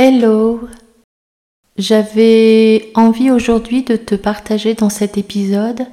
[0.00, 0.60] Hello
[1.76, 5.88] J'avais envie aujourd'hui de te partager dans cet épisode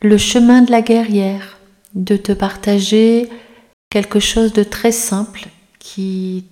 [0.00, 1.58] le chemin de la guerrière,
[1.96, 3.28] de te partager
[3.90, 5.48] quelque chose de très simple
[5.80, 6.44] qui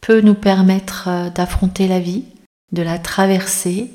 [0.00, 2.24] peut nous permettre euh, d'affronter la vie,
[2.72, 3.90] de la traverser,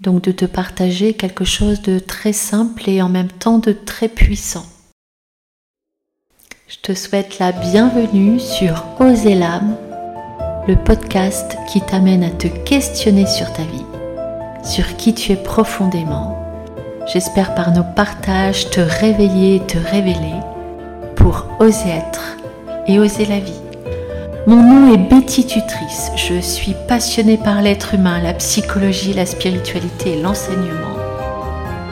[0.00, 4.08] donc de te partager quelque chose de très simple et en même temps de très
[4.08, 4.64] puissant.
[6.68, 9.76] Je te souhaite la bienvenue sur Oser l'âme
[10.68, 13.86] le podcast qui t'amène à te questionner sur ta vie,
[14.64, 16.42] sur qui tu es profondément.
[17.06, 20.34] J'espère par nos partages te réveiller et te révéler
[21.14, 22.36] pour oser être
[22.88, 23.60] et oser la vie.
[24.48, 26.10] Mon nom est Betty Tutrice.
[26.16, 30.96] Je suis passionnée par l'être humain, la psychologie, la spiritualité et l'enseignement.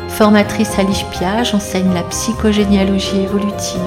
[0.08, 3.80] Formatrice à l'IFPIA, j'enseigne la psychogénéalogie évolutive,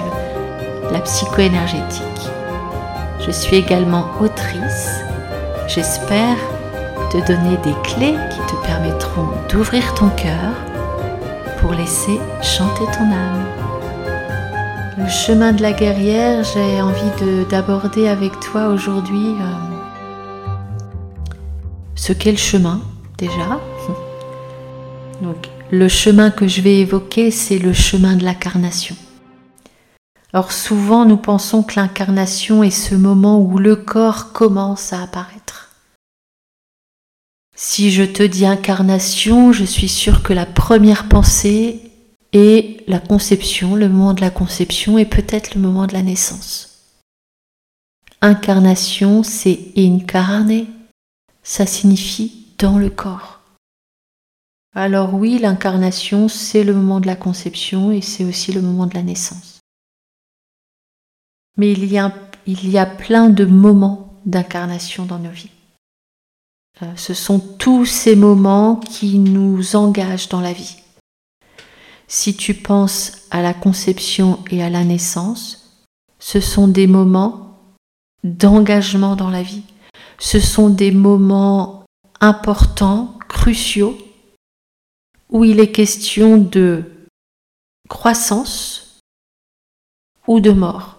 [0.91, 2.31] la psychoénergétique
[3.27, 5.01] je suis également autrice.
[5.67, 6.37] J'espère
[7.11, 10.53] te donner des clés qui te permettront d'ouvrir ton cœur
[11.59, 13.45] pour laisser chanter ton âme.
[14.97, 20.53] Le chemin de la guerrière, j'ai envie d'aborder avec toi aujourd'hui euh,
[21.95, 22.81] ce qu'est le chemin
[23.17, 23.59] déjà.
[25.69, 28.95] Le chemin que je vais évoquer, c'est le chemin de l'incarnation.
[30.37, 35.71] Or souvent nous pensons que l'incarnation est ce moment où le corps commence à apparaître.
[37.55, 41.91] Si je te dis incarnation, je suis sûre que la première pensée
[42.33, 46.83] est la conception, le moment de la conception et peut-être le moment de la naissance.
[48.21, 50.67] Incarnation, c'est incarné,
[51.41, 53.39] ça signifie dans le corps.
[54.75, 58.93] Alors oui, l'incarnation, c'est le moment de la conception et c'est aussi le moment de
[58.93, 59.56] la naissance.
[61.57, 62.13] Mais il y a,
[62.45, 65.51] il y a plein de moments d'incarnation dans nos vies.
[66.83, 70.77] Euh, ce sont tous ces moments qui nous engagent dans la vie.
[72.07, 75.81] Si tu penses à la conception et à la naissance,
[76.19, 77.59] ce sont des moments
[78.23, 79.63] d'engagement dans la vie.
[80.19, 81.85] Ce sont des moments
[82.21, 83.97] importants, cruciaux,
[85.29, 86.83] où il est question de
[87.89, 88.99] croissance
[90.27, 90.96] ou de mort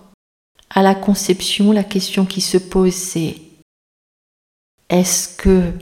[0.70, 3.40] à la conception, la question qui se pose, c'est
[4.88, 5.72] est-ce que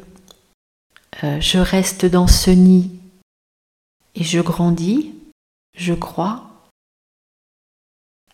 [1.23, 2.91] euh, je reste dans ce nid
[4.15, 5.15] et je grandis,
[5.77, 6.43] je crois?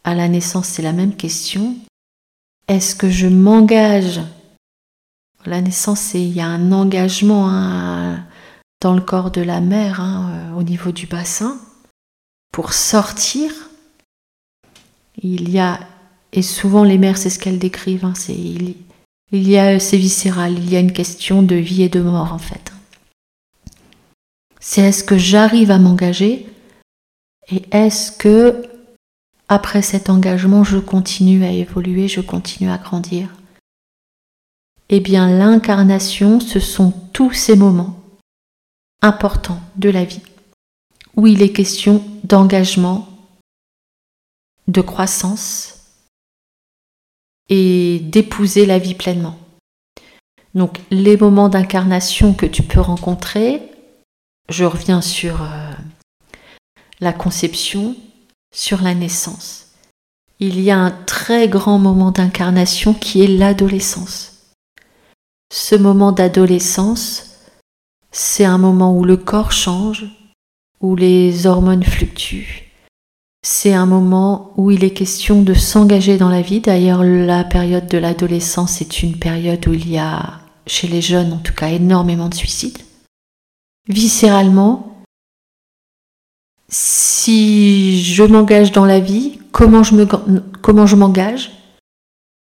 [0.05, 1.77] À la naissance, c'est la même question.
[2.69, 4.21] Est-ce que je m'engage?
[5.45, 8.25] La naissance, il y a un engagement hein,
[8.81, 11.61] dans le corps de la mère, hein, euh, au niveau du bassin,
[12.53, 13.53] pour sortir.
[15.17, 15.81] Il y a
[16.33, 18.05] et souvent, les mères, c'est ce qu'elles décrivent.
[18.05, 18.77] Hein, il,
[19.33, 22.39] y a, c'est viscéral, il y a une question de vie et de mort, en
[22.39, 22.73] fait.
[24.61, 26.47] C'est est-ce que j'arrive à m'engager
[27.51, 28.63] et est-ce que,
[29.49, 33.29] après cet engagement, je continue à évoluer, je continue à grandir?
[34.89, 37.99] Eh bien, l'incarnation, ce sont tous ces moments
[39.03, 40.23] importants de la vie
[41.17, 43.09] où il est question d'engagement,
[44.69, 45.82] de croissance,
[47.53, 49.39] d'épouser la vie pleinement.
[50.55, 53.63] Donc les moments d'incarnation que tu peux rencontrer,
[54.49, 55.73] je reviens sur euh,
[57.01, 57.97] la conception,
[58.55, 59.69] sur la naissance.
[60.41, 64.53] Il y a un très grand moment d'incarnation qui est l'adolescence.
[65.53, 67.39] Ce moment d'adolescence,
[68.11, 70.07] c'est un moment où le corps change,
[70.81, 72.62] où les hormones fluctuent,
[73.45, 76.61] c'est un moment où il est question de s'engager dans la vie.
[76.61, 81.33] D'ailleurs, la période de l'adolescence est une période où il y a, chez les jeunes
[81.33, 82.79] en tout cas, énormément de suicides.
[83.89, 85.03] Viscéralement,
[86.69, 91.51] si je m'engage dans la vie, comment je, m'engage?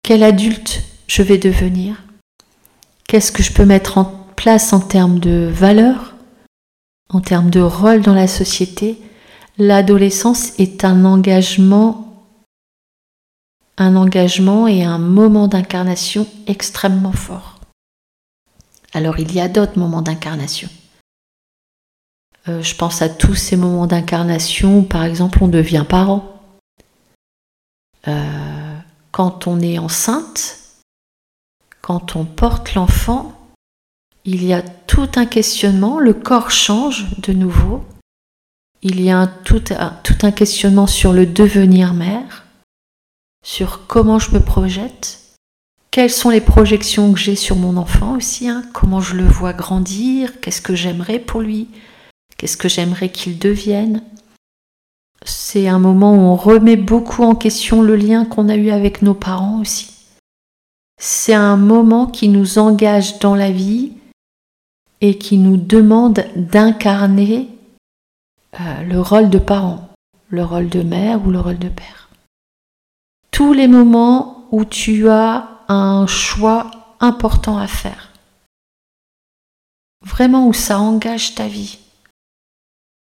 [0.03, 2.03] Quel adulte je vais devenir?
[3.09, 4.05] Qu'est-ce que je peux mettre en
[4.37, 6.15] place en termes de valeurs,
[7.09, 8.99] en termes de rôle dans la société?
[9.67, 12.27] L'adolescence est un engagement,
[13.79, 17.61] un engagement et un moment d'incarnation extrêmement fort.
[18.93, 20.69] Alors il y a d'autres moments d'incarnation.
[22.49, 26.41] Euh, je pense à tous ces moments d'incarnation, par exemple on devient parent.
[28.09, 28.79] Euh,
[29.13, 30.59] quand on est enceinte,
[31.83, 33.33] quand on porte l'enfant,
[34.25, 37.85] il y a tout un questionnement, le corps change de nouveau,
[38.83, 42.45] il y a tout, un, questionnement sur le devenir mère,
[43.45, 45.21] sur comment je me projette,
[45.93, 49.53] quelles sont les projections que j'ai sur mon enfant aussi, hein, comment je le vois
[49.53, 51.69] grandir, qu'est-ce que j'aimerais pour lui,
[52.37, 54.03] qu'est-ce que j'aimerais qu'il devienne.
[55.25, 59.03] C'est un moment où on remet beaucoup en question le lien qu'on a eu avec
[59.03, 59.93] nos parents aussi.
[61.01, 63.93] C'est un moment qui nous engage dans la vie
[65.01, 67.52] et qui nous demande d'incarner
[68.61, 69.89] euh, le rôle de parent,
[70.29, 72.09] le rôle de mère ou le rôle de père.
[73.31, 76.71] Tous les moments où tu as un choix
[77.01, 78.13] important à faire,
[80.05, 81.79] vraiment où ça engage ta vie.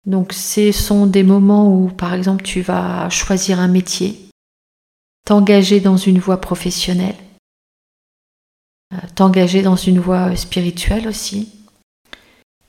[0.06, 4.30] Donc ce sont des moments où, par exemple, tu vas choisir un métier,
[5.24, 7.16] t'engager dans une voie professionnelle,
[8.94, 11.52] euh, t'engager dans une voie spirituelle aussi.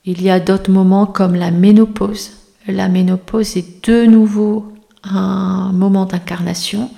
[0.04, 2.39] Il y a d'autres moments comme la ménopause.
[2.70, 4.74] La ménopause est de nouveau
[5.04, 6.92] un moment d'incarnation.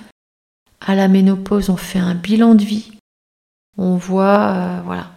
[0.82, 2.92] À la ménopause, on fait un bilan de vie.
[3.78, 5.12] On voit euh, voilà,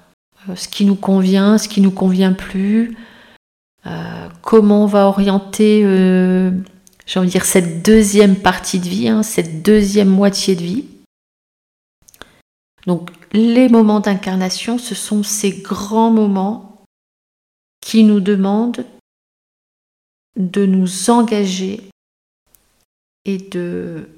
[0.47, 2.97] euh, ce qui nous convient, ce qui nous convient plus,
[3.85, 5.81] euh, comment on va orienter,
[7.05, 10.85] cette deuxième partie de vie, hein, cette deuxième moitié de vie.
[12.87, 16.81] Donc les moments d'incarnation, ce sont ces grands moments
[17.81, 18.85] qui nous demandent
[20.35, 21.81] de nous engager
[23.25, 24.09] et de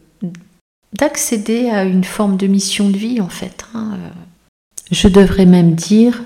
[0.93, 3.65] d'accéder à une forme de mission de vie en fait.
[3.73, 3.97] Hein.
[4.89, 6.23] Je devrais même dire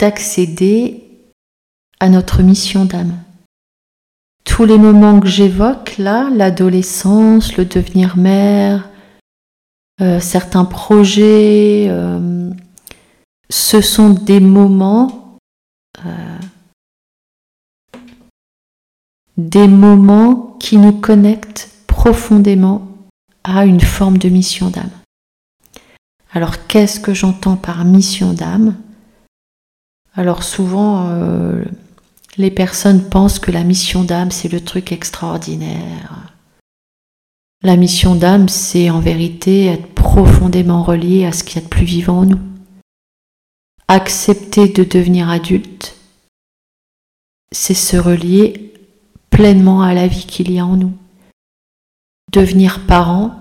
[0.00, 1.04] d'accéder
[2.00, 3.22] à notre mission d'âme.
[4.44, 8.88] Tous les moments que j'évoque là, l'adolescence, le devenir mère,
[10.00, 12.50] euh, certains projets, euh,
[13.48, 15.38] ce sont des moments,
[16.04, 16.33] euh,
[19.36, 22.88] des moments qui nous connectent profondément
[23.42, 24.90] à une forme de mission d'âme.
[26.32, 28.76] Alors qu'est-ce que j'entends par mission d'âme?
[30.14, 31.10] Alors souvent,
[32.36, 36.24] les personnes pensent que la mission d'âme, c'est le truc extraordinaire
[37.64, 41.70] la mission d'âme, c'est en vérité être profondément relié à ce qu'il y a de
[41.70, 42.40] plus vivant en nous.
[43.88, 45.96] Accepter de devenir adulte,
[47.52, 48.73] c'est se relier
[49.34, 50.92] pleinement à la vie qu'il y a en nous.
[52.32, 53.34] Devenir parent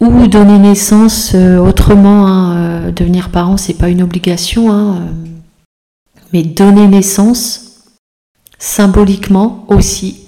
[0.00, 2.26] ou donner naissance euh, autrement.
[2.26, 5.12] Hein, euh, devenir parent, c'est pas une obligation, hein, euh,
[6.32, 7.90] mais donner naissance
[8.58, 10.22] symboliquement aussi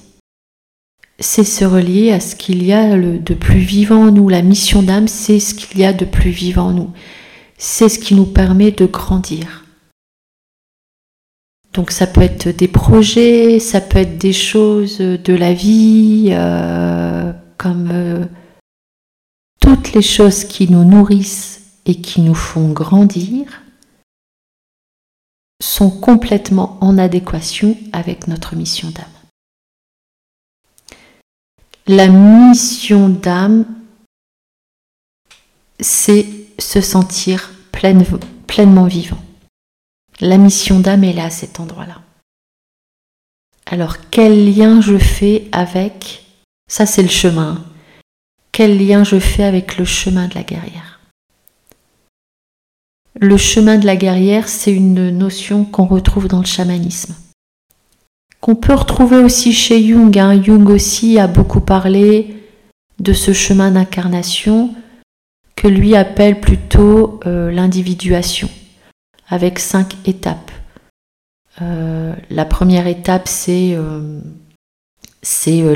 [1.20, 4.28] c'est se relier à ce qu'il y a de plus vivant en nous.
[4.28, 6.90] La mission d'âme, c'est ce qu'il y a de plus vivant en nous.
[7.56, 9.63] C'est ce qui nous permet de grandir.
[11.74, 17.32] Donc ça peut être des projets, ça peut être des choses de la vie, euh,
[17.58, 18.24] comme euh,
[19.60, 23.62] toutes les choses qui nous nourrissent et qui nous font grandir
[25.60, 29.04] sont complètement en adéquation avec notre mission d'âme.
[31.88, 33.66] La mission d'âme,
[35.80, 36.26] c'est
[36.58, 39.23] se sentir pleinement vivant.
[40.20, 42.00] La mission d'âme est là à cet endroit-là.
[43.66, 46.24] Alors quel lien je fais avec,
[46.68, 47.64] ça c'est le chemin,
[48.52, 51.00] quel lien je fais avec le chemin de la guerrière?
[53.20, 57.14] Le chemin de la guerrière, c'est une notion qu'on retrouve dans le chamanisme
[58.44, 60.18] qu'on peut retrouver aussi chez Jung.
[60.18, 60.42] Hein.
[60.42, 62.36] Jung aussi a beaucoup parlé
[62.98, 64.74] de ce chemin d'incarnation
[65.56, 68.50] que lui appelle plutôt euh, l'individuation,
[69.28, 70.50] avec cinq étapes.
[71.62, 74.20] Euh, la première étape, c'est euh,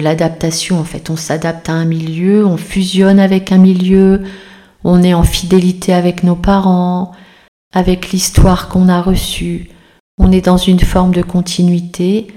[0.01, 0.79] l'adaptation.
[0.79, 4.23] En fait, on s'adapte à un milieu, on fusionne avec un milieu,
[4.85, 7.13] on est en fidélité avec nos parents,
[7.73, 9.71] avec l'histoire qu'on a reçue,
[10.19, 12.29] on est dans une forme de continuité.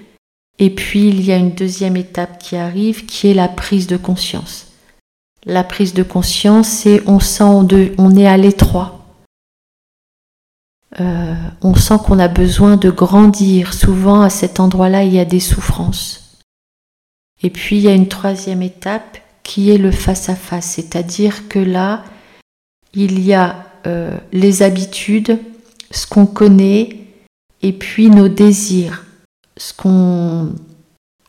[0.59, 3.97] Et puis il y a une deuxième étape qui arrive, qui est la prise de
[3.97, 4.67] conscience.
[5.45, 9.00] La prise de conscience, c'est on sent on est à l'étroit.
[10.99, 13.73] Euh, on sent qu'on a besoin de grandir.
[13.73, 16.39] Souvent à cet endroit-là, il y a des souffrances.
[17.43, 22.03] Et puis il y a une troisième étape qui est le face-à-face, c'est-à-dire que là,
[22.93, 25.39] il y a euh, les habitudes,
[25.89, 26.99] ce qu'on connaît,
[27.63, 29.05] et puis nos désirs
[29.61, 30.53] ce qu'on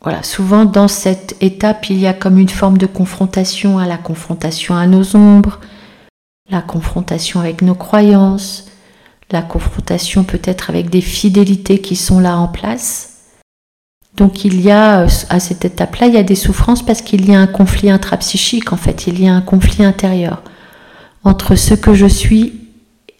[0.01, 3.97] voilà, souvent dans cette étape, il y a comme une forme de confrontation à la
[3.97, 5.61] confrontation à nos ombres,
[6.49, 8.69] la confrontation avec nos croyances,
[9.33, 13.09] la confrontation peut-être avec des fidélités qui sont là en place.
[14.15, 17.33] Donc il y a à cette étape-là, il y a des souffrances parce qu'il y
[17.33, 20.43] a un conflit intrapsychique en fait, il y a un conflit intérieur
[21.23, 22.61] entre ce que je suis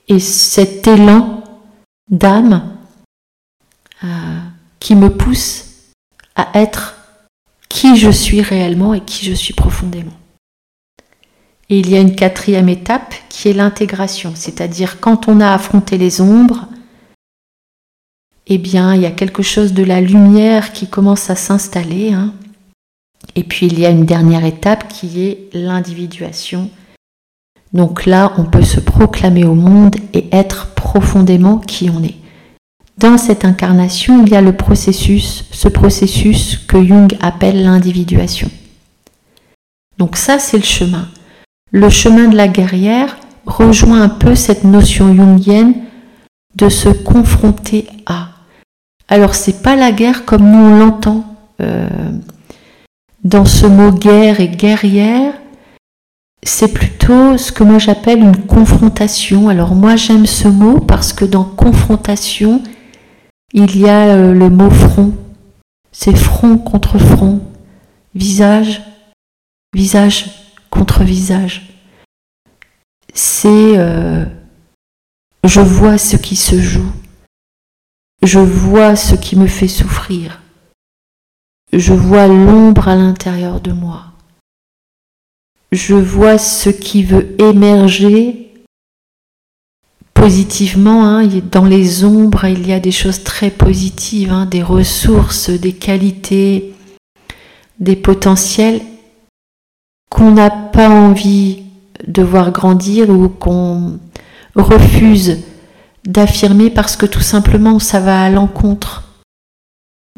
[0.07, 1.43] et cet élan
[2.11, 2.69] d'âme
[4.03, 4.39] euh,
[4.79, 5.65] qui me pousse
[6.35, 6.95] à être
[7.69, 10.11] qui je suis réellement et qui je suis profondément.
[11.73, 15.97] Et il y a une quatrième étape qui est l'intégration, c'est-à-dire quand on a affronté
[15.97, 16.67] les ombres,
[18.45, 22.13] eh bien, il y a quelque chose de la lumière qui commence à s'installer.
[22.13, 22.31] Hein.
[23.33, 26.69] Et puis, il y a une dernière étape qui est l'individuation.
[27.73, 32.17] Donc là, on peut se proclamer au monde et être profondément qui on est.
[32.99, 38.51] Dans cette incarnation, il y a le processus, ce processus que Jung appelle l'individuation.
[39.97, 41.07] Donc ça, c'est le chemin.
[41.75, 45.73] Le chemin de la guerrière rejoint un peu cette notion jungienne
[46.55, 48.29] de se confronter à.
[49.07, 51.25] Alors c'est pas la guerre comme nous on l'entend
[51.61, 51.89] euh,
[53.23, 55.33] dans ce mot guerre et guerrière,
[56.43, 59.49] c'est plutôt ce que moi j'appelle une confrontation.
[59.49, 62.61] Alors moi j'aime ce mot parce que dans confrontation,
[63.51, 65.11] il y a euh, le mot front.
[65.91, 67.41] C'est front contre front,
[68.13, 68.83] visage,
[69.73, 70.42] visage
[70.73, 71.69] contre visage.
[73.13, 74.25] C'est euh,
[75.43, 76.91] je vois ce qui se joue.
[78.23, 80.41] Je vois ce qui me fait souffrir.
[81.73, 84.05] Je vois l'ombre à l'intérieur de moi.
[85.71, 88.51] Je vois ce qui veut émerger
[90.15, 91.05] positivement.
[91.05, 91.27] Hein.
[91.51, 96.73] Dans les ombres, il y a des choses très positives, hein, des ressources, des qualités,
[97.79, 98.81] des potentiels
[100.13, 101.63] qu'on n'a pas envie
[102.07, 103.99] de voir grandir ou qu'on
[104.55, 105.39] refuse
[106.05, 109.03] d'affirmer parce que tout simplement ça va à l'encontre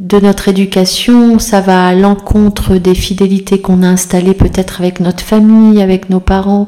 [0.01, 5.23] de notre éducation, ça va à l'encontre des fidélités qu'on a installées peut-être avec notre
[5.23, 6.67] famille, avec nos parents.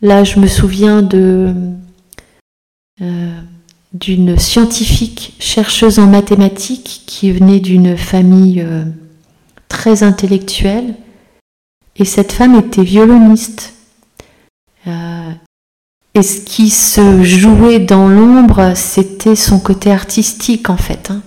[0.00, 1.52] Là, je me souviens de
[3.02, 3.40] euh,
[3.92, 8.84] d'une scientifique chercheuse en mathématiques qui venait d'une famille euh,
[9.68, 10.94] très intellectuelle
[12.00, 13.74] et cette femme était violoniste.
[14.86, 15.32] Euh,
[16.14, 21.10] et ce qui se jouait dans l'ombre, c'était son côté artistique en fait.
[21.10, 21.20] Hein.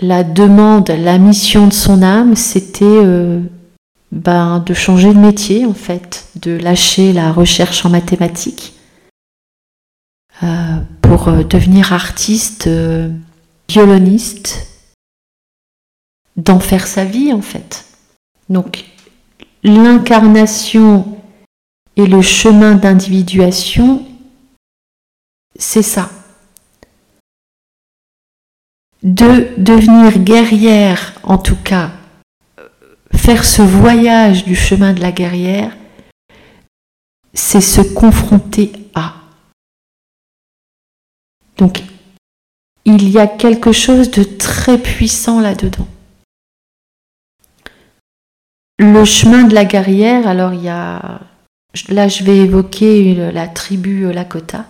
[0.00, 3.40] La demande, la mission de son âme, c'était euh,
[4.12, 8.72] ben, de changer de métier en fait, de lâcher la recherche en mathématiques
[10.42, 12.70] euh, pour devenir artiste,
[13.68, 14.68] violoniste,
[16.36, 17.84] d'en faire sa vie en fait.
[18.48, 18.86] Donc
[19.62, 21.18] l'incarnation
[21.96, 24.06] et le chemin d'individuation,
[25.58, 26.10] c'est ça.
[29.02, 31.92] De devenir guerrière, en tout cas,
[33.14, 35.76] faire ce voyage du chemin de la guerrière,
[37.34, 39.14] c'est se confronter à.
[41.56, 41.82] Donc,
[42.84, 45.88] il y a quelque chose de très puissant là-dedans.
[48.78, 51.20] Le chemin de la guerrière, alors il y a
[51.88, 54.66] Là, je vais évoquer la tribu Lakota,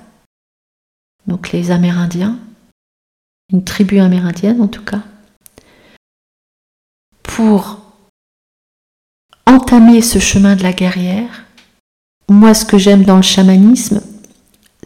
[1.26, 2.38] donc les Amérindiens,
[3.52, 5.02] une tribu amérindienne en tout cas,
[7.22, 7.78] pour
[9.46, 11.44] entamer ce chemin de la guerrière.
[12.28, 14.02] Moi, ce que j'aime dans le chamanisme,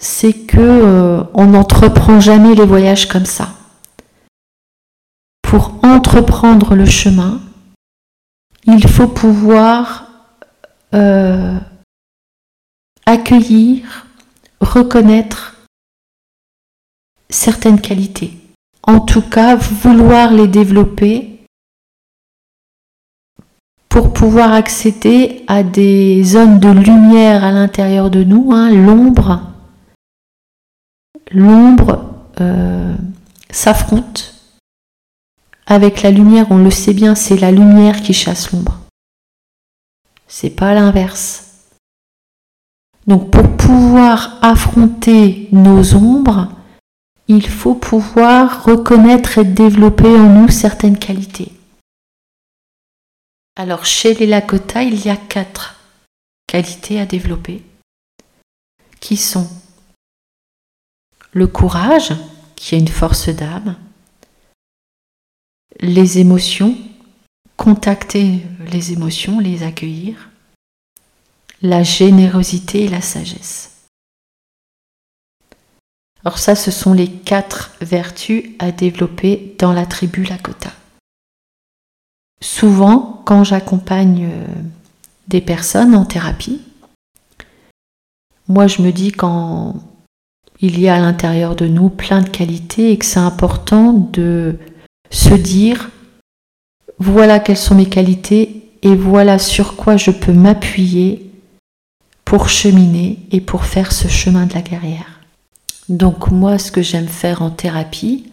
[0.00, 3.54] c'est que euh, on n'entreprend jamais les voyages comme ça.
[5.42, 7.40] Pour entreprendre le chemin,
[8.64, 10.06] il faut pouvoir
[10.94, 11.58] euh,
[13.06, 14.06] accueillir,
[14.60, 15.66] reconnaître
[17.28, 18.32] certaines qualités.
[18.82, 21.32] En tout cas, vouloir les développer
[23.88, 29.42] pour pouvoir accéder à des zones de lumière à l'intérieur de nous, hein, l'ombre.
[31.30, 32.04] L'ombre
[32.40, 32.94] euh,
[33.50, 34.31] s'affronte
[35.66, 38.78] avec la lumière, on le sait bien, c'est la lumière qui chasse l'ombre.
[40.26, 41.52] C'est pas l'inverse.
[43.06, 46.48] Donc pour pouvoir affronter nos ombres,
[47.28, 51.52] il faut pouvoir reconnaître et développer en nous certaines qualités.
[53.56, 55.76] Alors chez les Lakota, il y a quatre
[56.46, 57.62] qualités à développer
[59.00, 59.48] qui sont
[61.32, 62.12] le courage,
[62.56, 63.76] qui est une force d'âme,
[65.80, 66.76] les émotions,
[67.56, 70.30] contacter les émotions, les accueillir,
[71.62, 73.70] la générosité et la sagesse.
[76.24, 80.72] Alors ça, ce sont les quatre vertus à développer dans la tribu Lakota.
[82.40, 84.46] Souvent, quand j'accompagne euh,
[85.28, 86.60] des personnes en thérapie,
[88.48, 89.76] moi je me dis quand
[90.60, 94.58] il y a à l'intérieur de nous plein de qualités et que c'est important de
[95.12, 95.90] se dire
[96.98, 101.30] voilà quelles sont mes qualités et voilà sur quoi je peux m'appuyer
[102.24, 105.20] pour cheminer et pour faire ce chemin de la guerrière.
[105.88, 108.32] Donc moi, ce que j'aime faire en thérapie,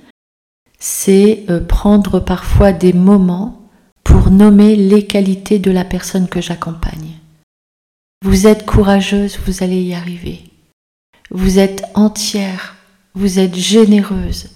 [0.80, 3.62] c'est euh, prendre parfois des moments
[4.04, 7.18] pour nommer les qualités de la personne que j'accompagne.
[8.24, 10.44] Vous êtes courageuse, vous allez y arriver.
[11.32, 12.76] Vous êtes entière,
[13.14, 14.50] vous êtes généreuse.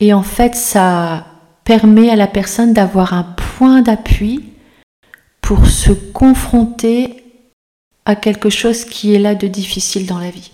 [0.00, 1.29] Et en fait, ça
[1.70, 4.42] permet à la personne d'avoir un point d'appui
[5.40, 7.22] pour se confronter
[8.04, 10.50] à quelque chose qui est là de difficile dans la vie.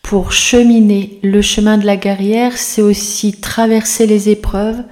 [0.00, 4.84] Pour cheminer le chemin de la guerrière, c'est aussi traverser les épreuves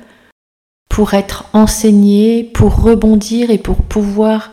[0.90, 4.52] pour être enseigné, pour rebondir et pour pouvoir,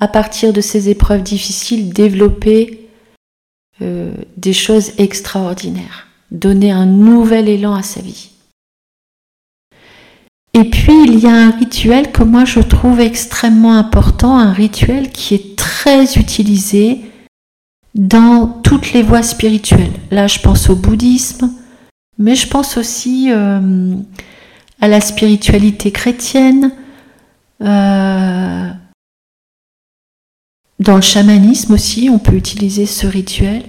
[0.00, 2.88] à partir de ces épreuves difficiles, développer
[3.82, 8.30] euh, des choses extraordinaires, donner un nouvel élan à sa vie.
[10.60, 15.10] Et puis il y a un rituel que moi je trouve extrêmement important, un rituel
[15.10, 17.00] qui est très utilisé
[17.94, 19.94] dans toutes les voies spirituelles.
[20.10, 21.50] Là je pense au bouddhisme,
[22.18, 23.94] mais je pense aussi euh,
[24.82, 26.72] à la spiritualité chrétienne,
[27.62, 28.68] euh,
[30.78, 33.62] dans le chamanisme aussi on peut utiliser ce rituel,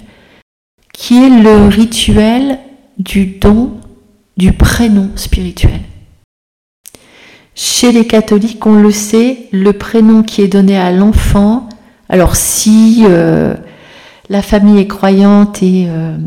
[0.92, 2.60] qui est le rituel
[2.98, 3.80] du don
[4.36, 5.80] du prénom spirituel.
[7.56, 11.68] Chez les catholiques, on le sait, le prénom qui est donné à l'enfant,
[12.10, 13.56] alors si euh,
[14.30, 16.18] la famille est croyante et euh,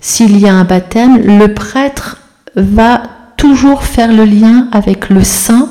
[0.00, 2.18] s'il y a un baptême, le prêtre
[2.56, 3.02] va
[3.36, 5.70] toujours faire le lien avec le saint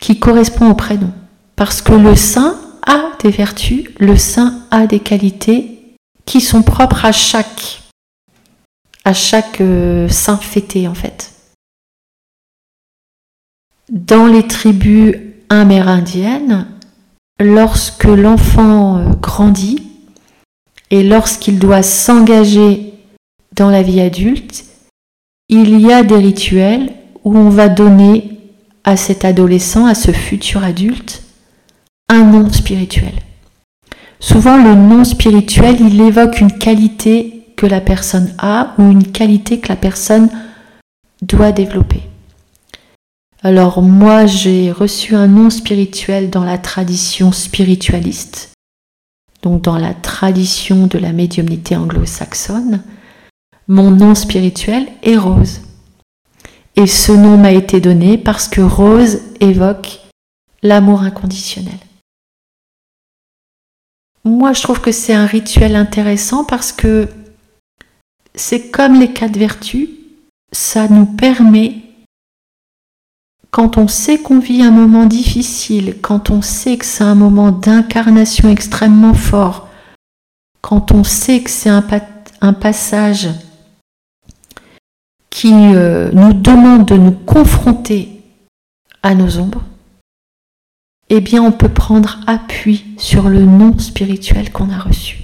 [0.00, 1.12] qui correspond au prénom.
[1.56, 7.04] Parce que le saint a des vertus, le saint a des qualités qui sont propres
[7.04, 7.82] à chaque,
[9.04, 11.32] à chaque euh, saint fêté en fait.
[13.90, 15.14] Dans les tribus
[15.48, 16.66] amérindiennes,
[17.40, 19.82] lorsque l'enfant euh, grandit
[20.90, 22.92] et lorsqu'il doit s'engager
[23.56, 24.66] dans la vie adulte,
[25.48, 26.92] il y a des rituels
[27.24, 28.38] où on va donner
[28.84, 31.22] à cet adolescent, à ce futur adulte,
[32.10, 33.14] un nom spirituel.
[34.20, 39.60] Souvent, le nom spirituel, il évoque une qualité que la personne a ou une qualité
[39.60, 40.28] que la personne
[41.22, 42.02] doit développer.
[43.42, 48.52] Alors moi, j'ai reçu un nom spirituel dans la tradition spiritualiste,
[49.42, 52.82] donc dans la tradition de la médiumnité anglo-saxonne.
[53.68, 55.60] Mon nom spirituel est Rose.
[56.74, 60.00] Et ce nom m'a été donné parce que Rose évoque
[60.62, 61.78] l'amour inconditionnel.
[64.24, 67.08] Moi, je trouve que c'est un rituel intéressant parce que
[68.34, 69.88] c'est comme les quatre vertus,
[70.52, 71.87] ça nous permet
[73.58, 77.50] quand on sait qu'on vit un moment difficile, quand on sait que c'est un moment
[77.50, 79.66] d'incarnation extrêmement fort,
[80.60, 81.82] quand on sait que c'est un,
[82.52, 83.30] passage
[85.28, 88.22] qui euh, nous demande de nous confronter
[89.02, 89.64] à nos ombres,
[91.08, 95.18] eh bien on peut prendre appui sur le nom spirituel qu'on a reçu.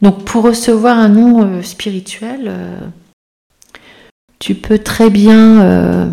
[0.00, 2.80] Donc pour recevoir un nom euh, spirituel, euh,
[4.40, 6.10] tu peux très bien euh,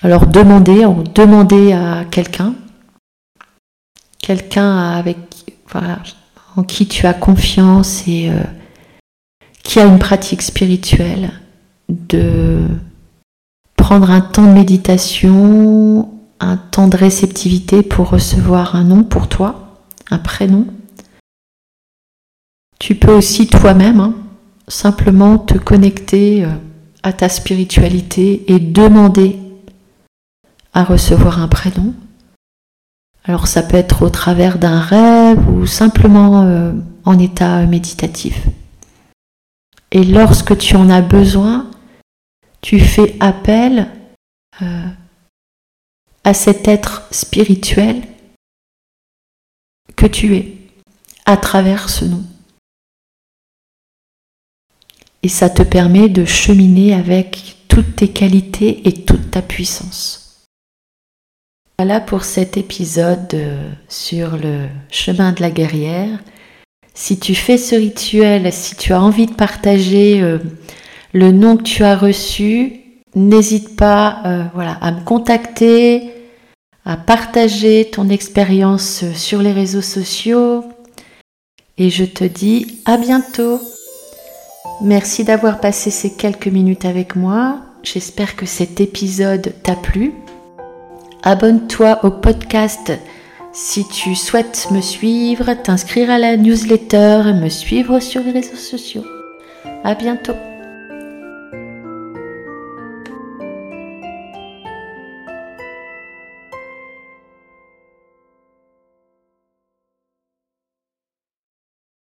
[0.00, 2.54] alors demander, demander à quelqu'un,
[4.18, 5.18] quelqu'un avec
[6.56, 8.42] en qui tu as confiance et euh,
[9.62, 11.32] qui a une pratique spirituelle,
[11.88, 12.66] de
[13.76, 19.78] prendre un temps de méditation, un temps de réceptivité pour recevoir un nom pour toi,
[20.10, 20.66] un prénom.
[22.78, 24.14] Tu peux aussi toi-même hein,
[24.68, 26.48] simplement te connecter euh,
[27.02, 29.38] à ta spiritualité et demander
[30.72, 31.94] à recevoir un prénom.
[33.24, 36.72] Alors ça peut être au travers d'un rêve ou simplement euh,
[37.04, 38.46] en état méditatif.
[39.90, 41.70] Et lorsque tu en as besoin,
[42.60, 43.88] tu fais appel
[44.62, 44.88] euh,
[46.24, 48.02] à cet être spirituel
[49.96, 50.56] que tu es
[51.26, 52.24] à travers ce nom
[55.24, 60.44] et ça te permet de cheminer avec toutes tes qualités et toute ta puissance.
[61.78, 66.20] Voilà pour cet épisode euh, sur le chemin de la guerrière.
[66.92, 70.38] Si tu fais ce rituel, si tu as envie de partager euh,
[71.14, 72.82] le nom que tu as reçu,
[73.14, 76.12] n'hésite pas euh, voilà, à me contacter,
[76.84, 80.64] à partager ton expérience sur les réseaux sociaux.
[81.78, 83.58] Et je te dis à bientôt.
[84.80, 87.58] Merci d'avoir passé ces quelques minutes avec moi.
[87.82, 90.12] J'espère que cet épisode t'a plu.
[91.22, 92.92] Abonne-toi au podcast
[93.54, 98.56] si tu souhaites me suivre, t'inscrire à la newsletter et me suivre sur les réseaux
[98.56, 99.04] sociaux.
[99.84, 100.34] À bientôt.